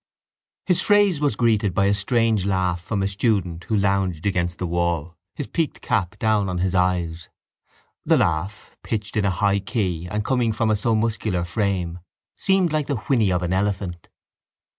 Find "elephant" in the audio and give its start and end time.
13.53-14.09